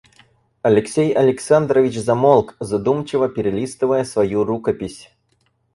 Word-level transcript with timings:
Алексей 0.63 1.13
Александрович 1.13 1.95
замолк, 1.99 2.55
задумчиво 2.59 3.29
перелистывая 3.29 4.03
свою 4.03 4.43
рукопись. 4.43 5.11